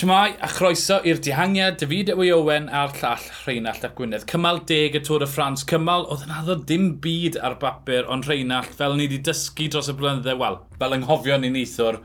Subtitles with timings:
[0.00, 4.22] Siamai a chroeso i'r dihangiad David Ewy Owen a'r llall Rheinald ap Gwynedd.
[4.30, 5.60] Cymal deg y Tôr y Ffrans.
[5.68, 9.92] Cymal oedd yn addo dim byd ar bapur, ond Rheinald, fel ni wedi dysgu dros
[9.92, 12.00] y blynyddoedd, wel, fel ynghofio ni'n eithwr,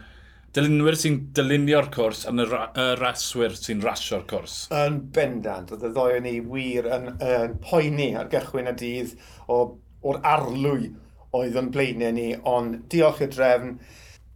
[0.57, 4.59] dylunwyr sy'n dylunio'r cwrs a'n y y raswyr sy'n rasio'r cwrs.
[4.75, 9.16] Yn bendant, oedd y ddoi ni wir yn, yn poeni ar gychwyn y dydd
[9.48, 9.62] o,
[10.04, 10.91] o'r arlwy
[11.32, 13.77] oedd yn blaenau ni, ond diolch i'r drefn,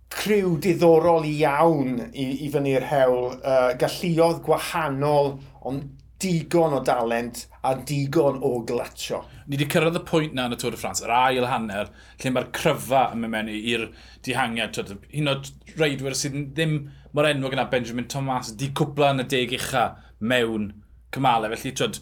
[0.09, 3.31] criw diddorol iawn i, i fyny'r hewl.
[3.39, 5.35] Uh, galluodd gwahanol,
[5.69, 5.87] ond
[6.19, 9.21] digon o dalent a digon o glatio.
[9.47, 12.31] Ni wedi cyrraedd y pwynt na yn y Tôr y Ffrans, yr ail hanner, lle
[12.35, 13.85] mae'r cryfa yn mynd mewn i'r
[14.27, 14.81] dihangiad.
[15.21, 15.45] Un o'r
[15.79, 16.75] reidwyr sydd ddim
[17.15, 19.85] mor enwog yna Benjamin Thomas, di cwpla yn y deg ucha
[20.19, 20.73] mewn
[21.15, 21.55] cymalau.
[21.55, 22.01] Felly, twyd,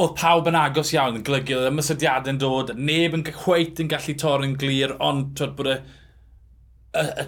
[0.00, 3.90] oedd pawb yn agos iawn yn glygu, oedd y mysydiadau'n dod, neb yn gweith yn
[3.90, 5.78] gallu torri'n glir, ond twyd bod y
[6.94, 7.26] y, y,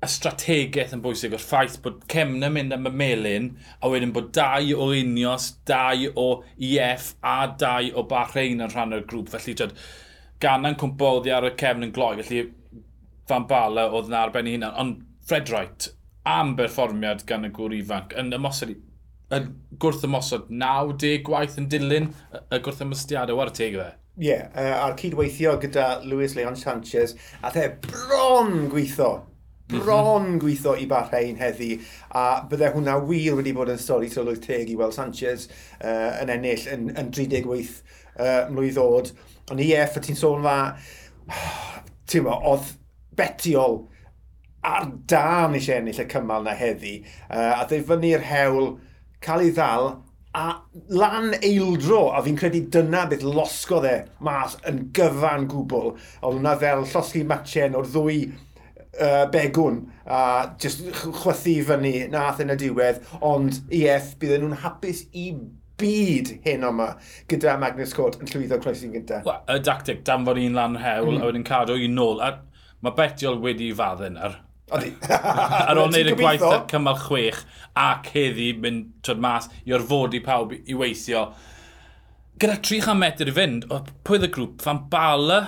[0.00, 4.30] y strategaeth yn bwysig o'r ffaith bod Cemna mynd am y melin a wedyn bod
[4.36, 9.32] dau o Unios, dau o EF a dau o Bahrein yn rhan o'r grŵp.
[9.34, 9.76] Felly, tyd,
[10.40, 12.46] gana'n cwmpo oddi ar y cefn yn gloi, felly
[13.30, 14.76] fan bala e oedd yn arbenn i hunan.
[14.80, 15.90] Ond Fred Wright,
[16.28, 18.74] am berfformiad gan y gŵr ifanc, yn ymosod,
[19.36, 23.90] yn gwrth ymosod 90 gwaith yn dilyn y gwrth ymosodiadau, war y teg fe
[24.20, 29.22] ie, yeah, uh, a'r cydweithio gyda Luis Leon Sanchez, a the bron gweithio,
[29.70, 29.78] mhm.
[29.80, 30.40] bron mm -hmm.
[30.42, 34.76] gweithio i Bahrein heddi, a bydde hwnna wir wedi bod yn stori tylwyth teg i
[34.76, 35.48] weld Sanchez
[35.80, 37.80] uh, yn ennill yn, yn 38
[38.18, 39.12] uh, mlwydd oed.
[39.50, 40.76] Ond ie, ffa ti'n sôn fa,
[42.06, 42.76] ti'n mo, oedd
[43.16, 43.80] betiol
[44.60, 46.98] ar dan eisiau ennill y cymal na heddi,
[47.30, 48.74] uh, a ddefynnu'r hewl
[49.24, 49.94] cael ei ddal
[50.34, 50.60] a
[50.94, 55.94] lan eildro, a fi'n credu dyna beth losgodd e mas yn gyfan gwbl.
[56.22, 60.20] Oedd hwnna fel llosgi matchen o'r ddwy uh, begwn a
[60.62, 65.32] just chwythu fyny nath yn y diwedd, ond EF bydden nhw'n hapus i
[65.80, 66.92] byd hyn o'ma
[67.30, 69.26] gyda Magnus Cwrt yn llwyddo croesi'n gyntaf.
[69.26, 71.24] Wel, y dactic, danfod un lan hewl mm.
[71.24, 72.22] a wedyn cadw un nôl.
[72.22, 72.36] A
[72.84, 74.38] mae Betiol wedi i fadden ar
[75.70, 77.40] Ar ôl wneud y gwaith ar cymal chwech
[77.78, 81.28] ac heddi mynd trod mas i orfodi pawb i weithio.
[82.40, 83.66] Gyda 300 metr i fynd,
[84.06, 85.40] pwydd y grŵp, fan Bala,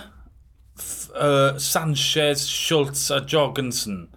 [1.14, 4.08] uh, Sanchez, Schultz a Jorgensen.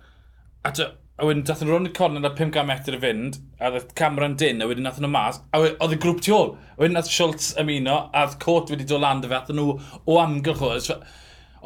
[0.65, 0.73] A,
[1.15, 4.35] a wedyn dath yn rhwng y cornel a 500 metr i fynd, a ddath Cameron
[4.41, 6.55] Dyn, a wedyn nath nhw mas, a oedd y grŵp tu ôl.
[6.75, 9.77] A wedyn nath Schultz ymuno, a oedd Cot wedi dod lan dy fe, a nhw
[9.77, 10.99] o amgylch o.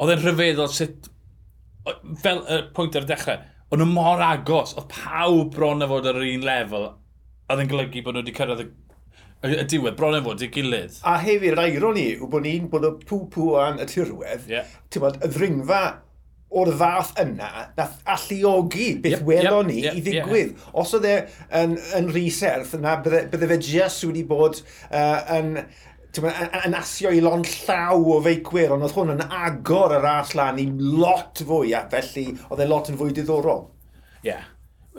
[0.00, 1.10] Oedd e'n rhyfeddol sut
[2.22, 6.10] fel y pwynt ar y dechrau, o'n nhw mor agos, oedd pawb bron a fod
[6.10, 6.86] ar yr un lefel,
[7.46, 8.68] a ddyn golygu bod nhw wedi cyrraedd y,
[9.46, 11.00] y, y diwedd, bron a fod i gilydd.
[11.06, 14.78] A hefyd, yr ironi yw bod ni'n bod y pw-pw an y tirwedd, yeah.
[14.98, 15.82] bod, y ddringfa
[16.50, 20.56] o'r fath yna, nath alluogi beth yep, welon ni yep, i ddigwydd.
[20.56, 20.72] Yep.
[20.82, 21.14] Os oedd e
[21.60, 24.58] yn, yn rhys erth, na bydde, bydde fe jes wedi bod
[24.90, 25.52] uh, yn
[26.18, 30.58] yn asio i lon llaw o feicwyr, ond oedd hwn yn agor y ras lan
[30.58, 33.68] i lot fwy, a felly oedd e lot yn fwy diddorol.
[34.24, 34.32] Ie.
[34.32, 34.48] Yeah.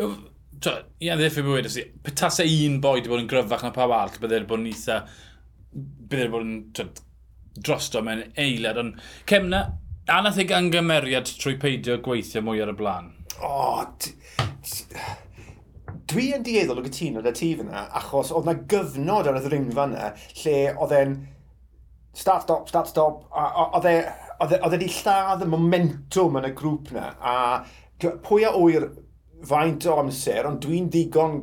[0.02, 1.70] Ie, ddiff e i bywyd,
[2.06, 5.00] petasau un boi wedi bod yn gryfach na pawb all, byddai'n bod yn eitha,
[5.74, 6.94] byddai'n bod yn
[7.66, 9.66] drosto mewn eilad, ond cemna,
[10.12, 13.12] anath ei gangymeriad trwy peidio gweithio mwy ar y blaen?
[13.42, 13.84] O, oh,
[16.12, 19.88] dwi yn dieddol o gytuno da ti fyna, achos oedd na gyfnod ar y ddringfa
[19.90, 20.10] yna
[20.42, 21.16] lle oedd e'n
[22.14, 23.96] start stop, start stop, a oedd e
[24.42, 28.90] wedi e, e lladd y momentum yn y grŵp yna, a pwy a wyr
[29.48, 31.42] faint o amser, ond dwi'n digon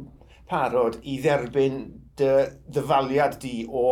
[0.48, 1.82] parod i dderbyn
[2.18, 2.30] dy
[2.74, 3.88] ddyfaliad di o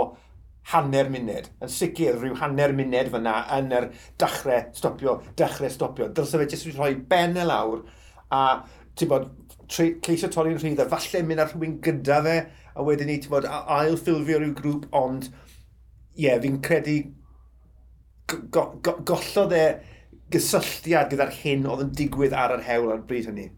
[0.73, 1.51] hanner munud.
[1.63, 6.11] Yn sicr, rhyw hanner munud fyna yn yr dachrau stopio, dechrau stopio.
[6.15, 7.85] Dylse fe jyst wedi rhoi ben y lawr
[8.35, 8.43] a
[8.97, 9.29] ti'n bod,
[9.73, 12.37] ceisio torri'n rhydd, a falle mynd ar rhywun gyda fe,
[12.77, 15.29] a wedyn ni, ti'n bod, ail ffilfio rhyw grŵp, ond,
[16.17, 16.97] ie, yeah, fi'n credu,
[18.33, 19.67] go, go, gollodd e
[20.33, 23.51] gysylltiad gyda'r hyn oedd yn digwydd ar yr hewl ar bryd hynny.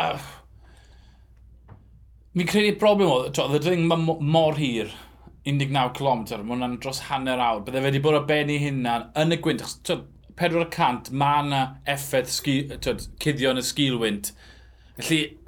[0.00, 0.18] Uh,
[2.34, 4.88] Mi'n credu problem oedd, oedd y dring mor hir,
[5.46, 7.60] 19 km, mae hwnna'n dros hanner awr.
[7.62, 9.62] Bydde fe wedi bod o ben i hynna yn y gwynt,
[10.40, 11.60] 400 mae yna
[11.94, 14.32] effaith cuddio yn y sgilwynt.
[14.94, 15.38] Felly,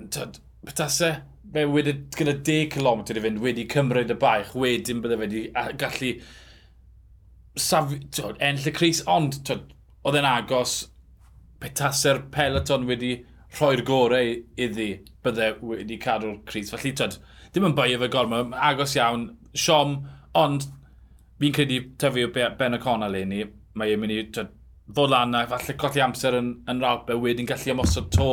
[0.67, 1.11] petase,
[1.55, 5.43] fe wedi gyda 10 km i fynd wedi cymryd y baich, wedyn bydde wedi
[5.79, 6.11] gallu
[7.57, 10.75] saf, tod, enll y Cris, ond oedd e'n agos
[11.63, 13.15] petase'r peloton wedi
[13.57, 14.35] rhoi'r gorau
[14.67, 14.89] iddi
[15.25, 16.75] bydde wedi cadw'r Cris.
[16.75, 17.17] Felly, tod,
[17.55, 19.97] dim yn bai efo gorma, agos iawn, siom,
[20.37, 20.67] ond
[21.41, 23.43] fi'n credu tyfu o Ben y O'Connell le ni,
[23.79, 24.53] mae e'n mynd i tod,
[24.95, 28.31] fod lan a falle colli amser yn, yn ralpe wedyn gallu ymosod to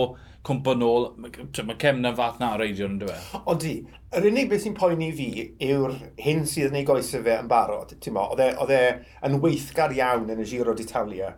[0.47, 1.09] cwmpa nôl.
[1.21, 3.29] Mae ma cemna fath na reidio yn dweud.
[3.51, 3.75] Odi,
[4.15, 5.29] yr unig beth sy'n poeni fi
[5.69, 7.95] yw'r hyn sydd yn ei goesau fe yn barod.
[7.95, 11.33] Oedd e, e yn weithgar iawn yn y Giro d'Italia.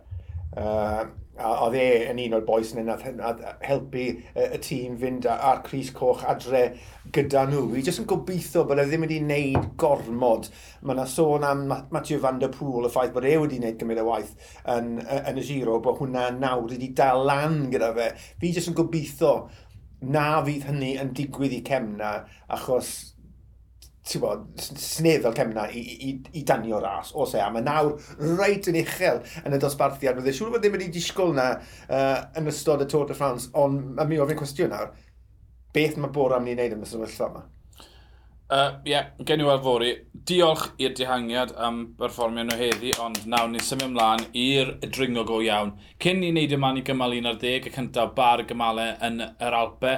[0.56, 1.04] Uh,
[1.36, 5.90] a oedd e yn un o'r boes yna nath helpu y tîm fynd a'r Cris
[5.96, 6.62] Coch adre
[7.14, 7.66] gyda nhw.
[7.74, 10.48] Fi jyst yn gobeithio bod e ddim wedi wneud gormod.
[10.82, 14.02] Mae yna sôn am Matthew van der Pŵl, y ffaith bod e wedi wneud gymryd
[14.02, 14.32] y waith
[14.72, 18.10] yn, yn y giro, bod hwnna nawr wedi dal lan gyda fe.
[18.40, 19.34] Fi jyst yn gobeithio
[20.06, 22.16] na fydd hynny yn digwydd i cemna,
[22.52, 22.96] achos
[24.06, 27.96] ti'n bod, snedd fel cemna i, i, i danio ras, os e, a mae nawr
[28.38, 30.20] reit yn uchel yn y dosbarthiad.
[30.20, 33.96] Mae'n siŵr bod ddim wedi disgwyl na uh, yn ystod y Tour de France, ond
[33.98, 34.94] mae mi ofyn cwestiwn nawr,
[35.74, 37.44] beth mae bora am ni'n neud yn y sefyllfa yma?
[38.46, 39.88] Ie, uh, yeah, gen i weld fori.
[40.26, 45.40] Diolch i'r dihangiad am berfformio nhw heddi, ond nawr ni'n symud ymlaen i'r dringo go
[45.42, 45.74] iawn.
[46.02, 49.96] Cyn ni wneud yma ni gymal 11, y cyntaf bar y gymalau yn yr Alpe,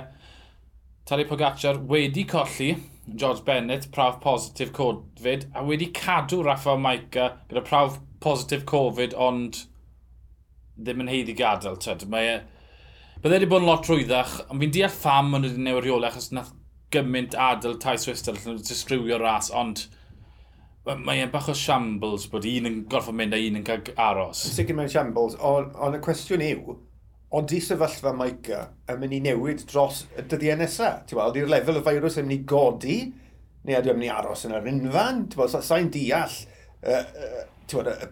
[1.08, 2.72] Tali Pogacar wedi colli,
[3.14, 9.64] George Bennett, prawf positif Covid, a wedi cadw Rafa Maica gyda prawf positif Covid, ond
[10.78, 11.78] ddim yn heiddi gadael.
[11.82, 12.06] Tyd.
[12.10, 15.87] Mae, e- bydde wedi bod yn lot rwyddach, ond fi'n deall pham ond wedi newid
[15.87, 16.52] rheolau, achos nath
[16.94, 19.87] gymaint adael tai Swister allan wedi sgrywio ras, ond
[20.96, 24.44] mae e'n bach o shambles bod un yn gorfod mynd a un yn cael aros.
[24.49, 26.78] Yn Sicr mae'n shambles, ond on y cwestiwn yw,
[27.36, 31.02] ond i sefyllfa Maica yn mynd i newid dros y dyddiau nesaf?
[31.06, 33.00] Ti'n gweld, ydy'r lefel y feirws yn mynd i godi,
[33.69, 35.26] neu ydy o'n mynd i aros yn yr unfan?
[35.28, 36.38] Ti'n gweld, sa'n deall,
[36.88, 37.04] uh,
[37.69, 38.08] ti'n gweld,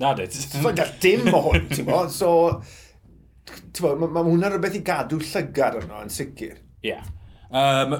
[0.00, 0.32] Na dyd.
[0.54, 2.04] Dwi'n dall dim o hwn, ti'n bo?
[2.12, 2.30] So,
[3.44, 6.56] ti'n bo, mae ma hwnna rhywbeth i gadw llygad yno yn sicr.
[6.84, 6.94] Ie.
[6.94, 7.04] Yeah.
[7.54, 7.94] Um,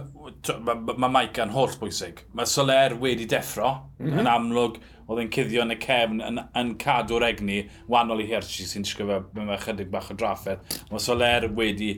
[0.66, 2.24] mae ma Maica yn holl bwysig.
[2.34, 4.14] Mae Soler wedi deffro, mm -hmm.
[4.14, 4.32] yn mhm.
[4.32, 7.58] amlwg oedd e'n cuddio yn y cefn yn, yn cadw'r egni,
[7.90, 10.78] wahanol i Hershey sy'n sgrifio mewn chydig bach o drafferth.
[10.90, 11.90] Mae Soler wedi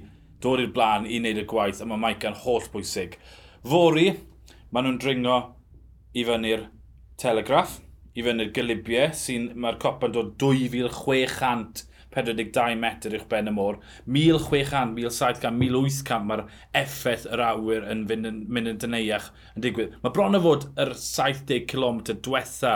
[0.43, 3.13] dod i'r blaen i wneud y gwaith, a mae Maica'n holl bwysig.
[3.67, 4.09] Fori,
[4.71, 5.39] maen nhw'n dringo
[6.17, 6.63] i fyny'r
[7.21, 7.73] telegraff,
[8.17, 13.75] i fyny'r gylibiau, sy'n mae'r copa'n dod 2,642 metr i'ch ben y môr.
[14.09, 16.45] 1,600, 1,700, 1,800 mae'r
[16.83, 19.93] effaith yr awyr yn mynd yn, mynd yn dyneiach yn digwydd.
[20.03, 22.75] Mae bron o fod yr 70 km diwetha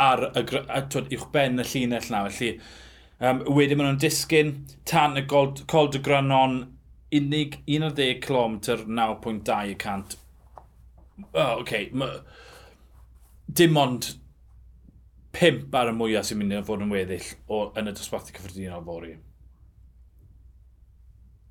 [0.00, 2.24] ar y, a, twyd, uwch ben y llinell na.
[2.30, 2.58] Felly,
[3.20, 4.54] um, wedyn maen nhw'n disgyn
[4.88, 6.60] tan y gold, col dy granon
[7.14, 10.18] unig 11 km 9.2 y cant.
[11.32, 11.88] Oh, okay.
[11.92, 12.10] Ma,
[13.48, 14.12] dim ond
[15.32, 18.84] pimp ar y mwyaf sy'n mynd i fod yn weddill o, yn y dosbarthu cyffredinol
[18.86, 19.14] fori.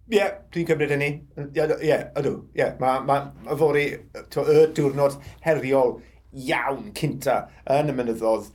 [0.08, 1.10] Ie, yeah, dwi'n cymryd hynny.
[1.36, 2.38] Ie, yeah, ydw.
[2.54, 5.98] Ie, yeah, mae ma, ma, ma fori y diwrnod heriol
[6.34, 7.38] iawn cynta
[7.78, 8.52] yn y mynyddodd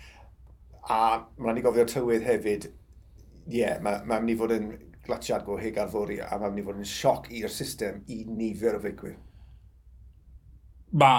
[0.82, 1.02] a
[1.38, 4.72] mae'n rhaid i gofio tywydd hefyd ie, yeah, mae'n ma mynd i fod yn
[5.06, 8.22] glatiad go heg ar fori a mae'n mynd i fod yn sioc i'r system i
[8.28, 9.16] nifer o feicwyr.
[10.92, 11.14] Ma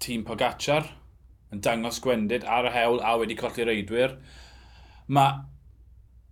[0.00, 0.86] tîm Pogacar
[1.52, 4.16] yn dangos gwendid ar y hewl a wedi colli reidwyr.
[5.08, 5.40] Mae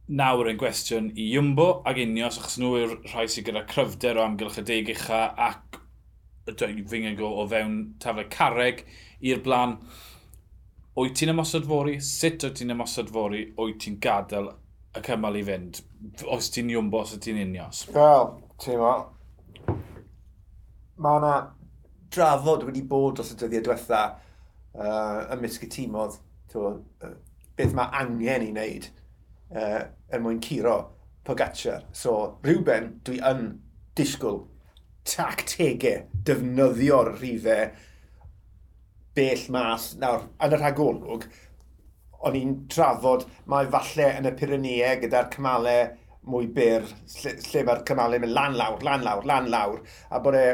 [0.07, 4.27] nawr yn gwestiwn i Iwmbo ac Unios achos nhw yw'r rhai sydd gyda cryfder o
[4.27, 5.66] amgylch y deg ucha ac
[6.47, 8.85] fi'n go o fewn tafle carreg
[9.21, 9.79] i'r blaen.
[10.97, 11.99] Wyt ti'n ymosod fori?
[12.01, 13.43] Sut wyt ti'n ymosod fori?
[13.59, 14.53] Wyt ti'n gadael
[14.97, 15.83] y cymal i fynd?
[16.33, 17.85] Os ti'n iwmbo, os ti'n unios?
[17.93, 18.31] Wel,
[18.63, 18.95] ti'n mo.
[21.03, 21.35] Mae yna
[22.15, 24.03] drafod wedi bod dros y dyddiau diwetha
[24.79, 26.17] uh, ymysg y tîmodd
[26.57, 26.77] uh,
[27.59, 30.79] beth mae angen i wneud uh, er mwyn curo
[31.27, 31.83] Pogacar.
[31.91, 33.49] So, rhywben dwi yn
[33.99, 34.45] disgwyl
[35.07, 37.71] tactegau, defnyddio'r rhifau
[39.17, 39.93] bell mas.
[40.01, 41.29] Nawr, yn y rhagolwg,
[42.27, 45.89] o'n i'n trafod mae falle yn y Pyrenee gyda'r cymalau
[46.27, 46.87] mwy byr,
[47.21, 50.47] lle, lle mae'r cymalau mynd lan lawr, lan lawr, lan lawr, a bod e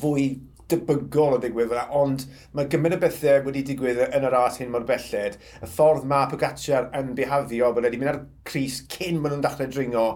[0.00, 0.30] fwy
[0.70, 2.24] debygol o ddigwydd fel ond
[2.56, 5.36] mae gymryd y bethau wedi digwydd yn yr ras hyn mor belled.
[5.62, 9.70] Y ffordd mae Pogacar yn bihafio bod wedi mynd ar Cris cyn maen nhw'n dechrau
[9.70, 10.06] dringo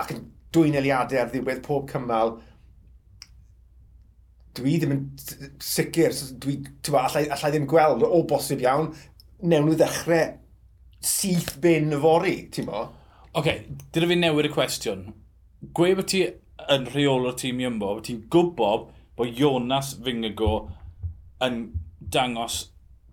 [0.00, 2.36] ac yn dwy'n neliadau ar ddiwedd pob cymal,
[4.56, 5.02] dwi ddim yn
[5.64, 8.90] sicr, dwi, tywa, allai, allai ddim gweld o bosib iawn,
[9.42, 10.36] newn nhw ddechrau
[11.02, 12.84] syth bin y fori, ti'n mo?
[13.32, 13.62] Oce, okay,
[13.94, 15.06] dyna fi newid y cwestiwn.
[15.74, 16.26] Gwe bod ti
[16.70, 20.52] yn rheol o'r tîm Iymbo, bod ti'n gwybod bod Jonas Fingago
[21.42, 21.64] yn
[22.12, 22.66] dangos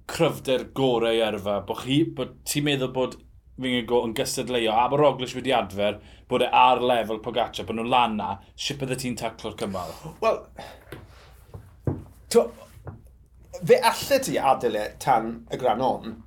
[0.10, 3.17] cryfder gorau i erfa, bod, chi, bod ti'n meddwl bod
[3.60, 6.00] Fingigo yn gystadleuo, a bod Roglic wedi adfer,
[6.32, 9.92] bod e ar lefel Pogaccia, bod nhw'n lan na, sut bydde ti'n taclo'r cymal?
[10.24, 10.39] Wel,
[13.60, 16.18] fe allai ti adael e tan y granon,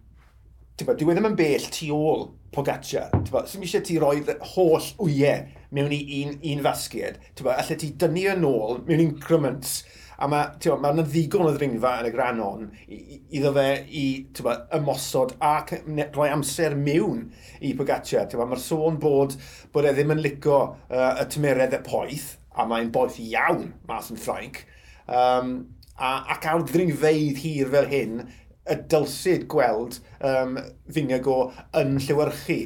[0.73, 2.23] Tyba, dwi e ddim yn bell tu ôl
[2.53, 4.23] Pogaccia, Tyba, sy'n eisiau ti roi
[4.55, 5.43] holl wyau
[5.77, 7.19] mewn i un, un fasged.
[7.37, 9.83] Tyba, allet ti dynnu yn ôl mewn increments
[10.23, 14.05] a mae ma yna ddigon o ddringfa yn y granon iddo fe i
[14.45, 15.73] ba, ymosod ac
[16.14, 17.25] rhoi amser mewn
[17.59, 18.23] i Pogaccia.
[18.38, 19.35] Mae'r sôn bod,
[19.75, 24.12] bod e ddim yn licio uh, y tymeredd y poeth, a mae'n boeth iawn mas
[24.12, 24.62] yn Ffrainc,
[25.09, 25.57] um,
[25.97, 28.23] a, ac awr ddringfeidd hir fel hyn,
[28.62, 30.61] y dylsyd gweld um,
[30.95, 31.49] Fingago
[31.81, 32.61] yn llywyrchu.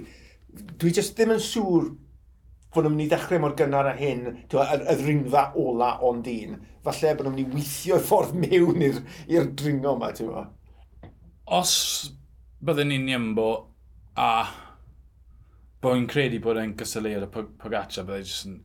[0.77, 1.89] Dwi jyst ddim yn siŵr
[2.77, 6.59] bod nhw'n mynd i ddechrau mor gynnar â hyn, y, y ddringfa ola ond dyn.
[6.87, 10.53] Falle bod nhw'n mynd i weithio i ffordd mewn i'r dringo yma, ti'n fawr.
[11.57, 11.75] Os
[12.67, 13.49] byddwn ni'n niambo
[14.19, 14.31] a
[15.83, 18.61] bod yn credu bod e'n gysylu ar y Pogaccia, byddai jyst yn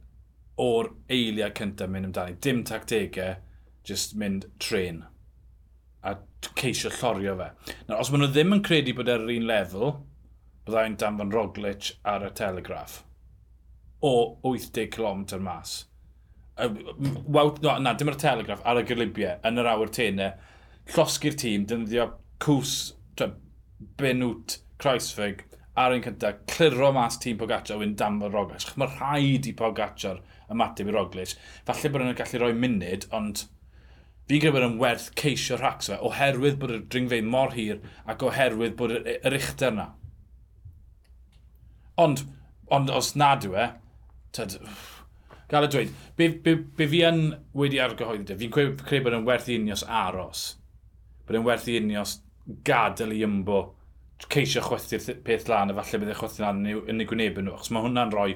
[0.62, 2.38] o'r eiliau cyntaf mynd amdani.
[2.44, 3.40] Dim tactegau,
[3.88, 5.04] jyst mynd tren
[6.04, 6.16] a
[6.58, 7.50] ceisio llorio fe.
[7.88, 9.96] Nawr, os maen nhw ddim yn credu bod e'r un lefel,
[10.66, 13.02] byddai'n danfon Roglic ar y telegraff
[14.02, 15.76] o 80 km mas.
[16.62, 20.34] Waw, no, na, dim ar y telegraff, ar y gylibiau, yn yr awr tenau.
[20.92, 22.10] Llosgi'r tîm, dynyddio
[22.44, 22.76] cws,
[24.02, 25.46] benwt, Kreisfeg,
[25.78, 28.74] ar un cyntaf, cliro mas tîm Pogacar wyn dam o'r Roglic.
[28.78, 30.20] Mae rhaid i Pogacar
[30.52, 31.36] ymateb i Roglic.
[31.68, 33.46] Falle bod nhw'n gallu rhoi munud, ond
[34.32, 38.26] fi'n credu bod yn werth ceisio rhacs fe, oherwydd bod y dringfeidd mor hir ac
[38.28, 39.88] oherwydd bod yr uchder yna.
[42.02, 42.26] Ond,
[42.72, 43.70] ond os nad yw e,
[44.36, 44.58] tyd,
[45.52, 47.22] gael y dweud, be, be, be fi yn
[47.58, 50.46] wedi argyhoeddi de, fi'n credu, bod yn werth i unios aros,
[51.28, 52.20] bod yn werth i unios
[52.68, 53.62] gadael i ymbo,
[54.32, 57.72] ceisio chwethu'r peth lan, a falle bydd eich chwethu lan yn ei gwneb nhw, achos
[57.74, 58.36] mae hwnna'n rhoi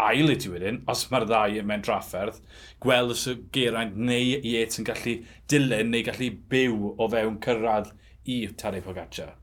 [0.00, 2.40] ail i ti wedyn, os mae'r ddau mewn drafferth,
[2.82, 5.16] gweld os y geraint neu i et yn gallu
[5.50, 7.92] dilyn neu gallu byw o fewn cyrraedd
[8.30, 9.34] i Tadei Pogacar.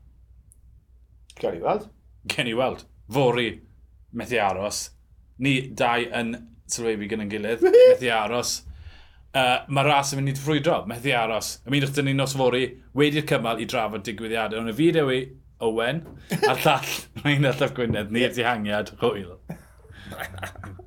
[1.38, 1.88] Gen i weld.
[2.26, 2.84] Gen i weld.
[3.14, 3.50] Fori,
[4.18, 4.88] methu aros,
[5.44, 6.34] ni dau yn
[6.68, 8.54] sylwebu gyda'n gilydd, methu aros.
[9.36, 11.58] Uh, Mae ras yn mynd i ffrwydro, methu aros.
[11.68, 12.64] Ymunwch dyn ni nos fori
[12.98, 14.62] wedi'r cymal i drafod digwyddiadau.
[14.62, 15.14] Ond y fyd yw
[15.68, 16.04] Owen,
[16.38, 16.90] a'r llall,
[17.24, 19.38] mae'n allaf Gwynedd, ni'r dihangiad, hwyl.